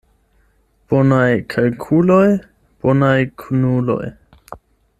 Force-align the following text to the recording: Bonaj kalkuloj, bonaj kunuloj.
Bonaj 0.93 1.27
kalkuloj, 1.55 2.25
bonaj 2.87 3.15
kunuloj. 3.43 4.01